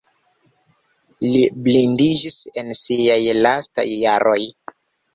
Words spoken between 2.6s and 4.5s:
en siaj lastaj jaroj.